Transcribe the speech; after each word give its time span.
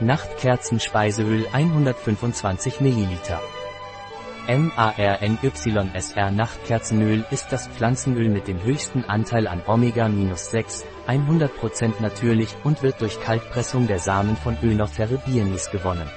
Nachtkerzenspeiseöl 0.00 1.46
125 1.52 2.80
ml. 2.80 3.06
MARNYSR 4.48 6.30
Nachtkerzenöl 6.32 7.24
ist 7.30 7.52
das 7.52 7.68
Pflanzenöl 7.68 8.28
mit 8.28 8.48
dem 8.48 8.60
höchsten 8.62 9.04
Anteil 9.04 9.46
an 9.46 9.62
Omega-6, 9.64 10.82
100% 11.06 11.92
natürlich 12.00 12.56
und 12.64 12.82
wird 12.82 13.00
durch 13.00 13.20
Kaltpressung 13.20 13.86
der 13.86 14.00
Samen 14.00 14.36
von 14.36 14.58
Önophere 14.62 15.18
bienis 15.24 15.70
gewonnen. 15.70 16.10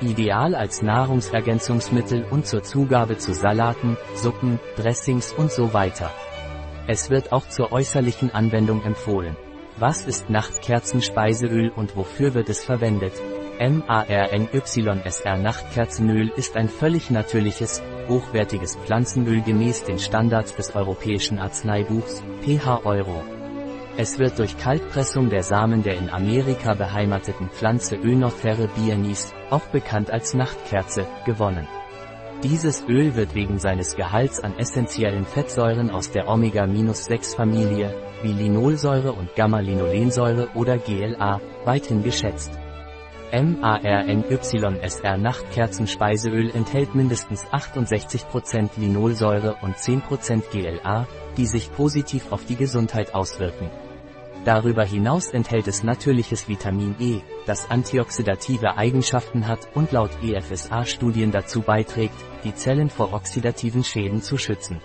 Ideal 0.00 0.56
als 0.56 0.82
Nahrungsergänzungsmittel 0.82 2.26
und 2.30 2.48
zur 2.48 2.64
Zugabe 2.64 3.16
zu 3.16 3.32
Salaten, 3.32 3.96
Suppen, 4.16 4.58
Dressings 4.76 5.32
und 5.32 5.52
so 5.52 5.72
weiter. 5.72 6.10
Es 6.88 7.10
wird 7.10 7.32
auch 7.32 7.48
zur 7.48 7.70
äußerlichen 7.70 8.34
Anwendung 8.34 8.82
empfohlen. 8.82 9.36
Was 9.76 10.06
ist 10.06 10.30
Nachtkerzenspeiseöl 10.30 11.68
und 11.70 11.96
wofür 11.96 12.34
wird 12.34 12.48
es 12.48 12.62
verwendet? 12.64 13.12
MARNYSR 13.58 15.36
Nachtkerzenöl 15.36 16.28
ist 16.36 16.56
ein 16.56 16.68
völlig 16.68 17.10
natürliches, 17.10 17.82
hochwertiges 18.08 18.76
Pflanzenöl 18.76 19.42
gemäß 19.42 19.82
den 19.82 19.98
Standards 19.98 20.54
des 20.54 20.76
Europäischen 20.76 21.40
Arzneibuchs, 21.40 22.22
pH 22.42 22.84
Euro. 22.84 23.24
Es 23.96 24.20
wird 24.20 24.38
durch 24.38 24.56
Kaltpressung 24.58 25.28
der 25.28 25.42
Samen 25.42 25.82
der 25.82 25.96
in 25.96 26.08
Amerika 26.08 26.74
beheimateten 26.74 27.48
Pflanze 27.50 27.96
Önophere 27.96 28.68
bienis, 28.76 29.32
auch 29.50 29.66
bekannt 29.66 30.10
als 30.10 30.34
Nachtkerze, 30.34 31.06
gewonnen. 31.26 31.66
Dieses 32.44 32.86
Öl 32.86 33.16
wird 33.16 33.34
wegen 33.34 33.58
seines 33.58 33.96
Gehalts 33.96 34.38
an 34.38 34.58
essentiellen 34.58 35.24
Fettsäuren 35.24 35.88
aus 35.88 36.10
der 36.10 36.28
Omega-6-Familie, 36.28 37.94
wie 38.22 38.34
Linolsäure 38.34 39.12
und 39.12 39.34
Gamma-Linolensäure 39.34 40.50
oder 40.54 40.76
GLA, 40.76 41.40
weithin 41.64 42.02
geschätzt. 42.02 42.52
MARNYSR 43.32 45.16
Nachtkerzenspeiseöl 45.16 46.50
enthält 46.50 46.94
mindestens 46.94 47.46
68% 47.46 48.72
Linolsäure 48.76 49.56
und 49.62 49.76
10% 49.76 50.42
GLA, 50.52 51.08
die 51.38 51.46
sich 51.46 51.72
positiv 51.72 52.30
auf 52.30 52.44
die 52.44 52.56
Gesundheit 52.56 53.14
auswirken. 53.14 53.70
Darüber 54.44 54.84
hinaus 54.84 55.28
enthält 55.28 55.68
es 55.68 55.82
natürliches 55.82 56.48
Vitamin 56.48 56.94
E, 57.00 57.20
das 57.46 57.70
antioxidative 57.70 58.76
Eigenschaften 58.76 59.48
hat 59.48 59.68
und 59.74 59.90
laut 59.92 60.10
EFSA-Studien 60.22 61.30
dazu 61.30 61.62
beiträgt, 61.62 62.16
die 62.44 62.54
Zellen 62.54 62.90
vor 62.90 63.14
oxidativen 63.14 63.84
Schäden 63.84 64.20
zu 64.20 64.36
schützen. 64.36 64.80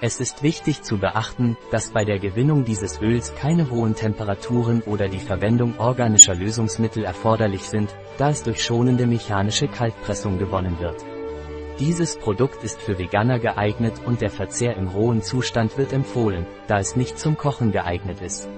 Es 0.00 0.18
ist 0.18 0.42
wichtig 0.42 0.82
zu 0.82 0.98
beachten, 0.98 1.56
dass 1.70 1.90
bei 1.90 2.04
der 2.04 2.18
Gewinnung 2.18 2.64
dieses 2.64 3.00
Öls 3.00 3.34
keine 3.36 3.70
hohen 3.70 3.94
Temperaturen 3.94 4.80
oder 4.82 5.08
die 5.08 5.18
Verwendung 5.18 5.78
organischer 5.78 6.34
Lösungsmittel 6.34 7.04
erforderlich 7.04 7.68
sind, 7.68 7.94
da 8.18 8.30
es 8.30 8.42
durch 8.42 8.64
schonende 8.64 9.06
mechanische 9.06 9.68
Kaltpressung 9.68 10.38
gewonnen 10.38 10.80
wird. 10.80 11.04
Dieses 11.78 12.18
Produkt 12.18 12.64
ist 12.64 12.80
für 12.80 12.98
Veganer 12.98 13.38
geeignet 13.38 13.94
und 14.04 14.20
der 14.20 14.30
Verzehr 14.30 14.76
im 14.76 14.88
rohen 14.88 15.22
Zustand 15.22 15.78
wird 15.78 15.92
empfohlen, 15.92 16.46
da 16.66 16.78
es 16.78 16.96
nicht 16.96 17.18
zum 17.18 17.36
Kochen 17.36 17.70
geeignet 17.70 18.20
ist. 18.20 18.48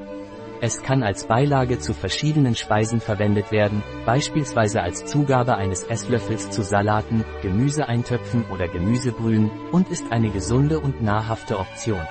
Es 0.64 0.80
kann 0.80 1.02
als 1.02 1.26
Beilage 1.26 1.80
zu 1.80 1.92
verschiedenen 1.92 2.54
Speisen 2.54 3.00
verwendet 3.00 3.50
werden, 3.50 3.82
beispielsweise 4.06 4.80
als 4.80 5.04
Zugabe 5.06 5.56
eines 5.56 5.82
Esslöffels 5.82 6.50
zu 6.50 6.62
Salaten, 6.62 7.24
Gemüseeintöpfen 7.42 8.44
oder 8.48 8.68
Gemüsebrühen, 8.68 9.50
und 9.72 9.88
ist 9.90 10.12
eine 10.12 10.30
gesunde 10.30 10.78
und 10.78 11.02
nahrhafte 11.02 11.58
Option. 11.58 12.06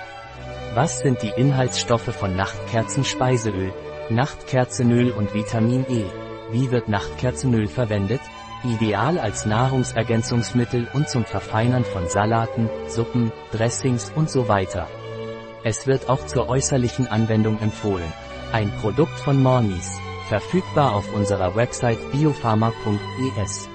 Was 0.73 0.99
sind 0.99 1.21
die 1.21 1.31
Inhaltsstoffe 1.37 2.13
von 2.13 2.35
Nachtkerzenspeiseöl? 2.35 3.71
Nachtkerzenöl 4.09 5.11
und 5.11 5.33
Vitamin 5.33 5.85
E. 5.87 6.03
Wie 6.51 6.71
wird 6.71 6.89
Nachtkerzenöl 6.89 7.69
verwendet? 7.69 8.19
Ideal 8.65 9.17
als 9.17 9.45
Nahrungsergänzungsmittel 9.45 10.89
und 10.91 11.07
zum 11.07 11.23
Verfeinern 11.23 11.85
von 11.85 12.09
Salaten, 12.09 12.69
Suppen, 12.89 13.31
Dressings 13.53 14.11
und 14.13 14.29
so 14.29 14.49
weiter. 14.49 14.89
Es 15.63 15.87
wird 15.87 16.09
auch 16.09 16.25
zur 16.25 16.49
äußerlichen 16.49 17.07
Anwendung 17.07 17.57
empfohlen. 17.61 18.11
Ein 18.51 18.69
Produkt 18.81 19.17
von 19.17 19.41
Mornis. 19.41 19.97
Verfügbar 20.27 20.93
auf 20.93 21.13
unserer 21.13 21.55
Website 21.55 22.11
biopharma.es. 22.11 23.69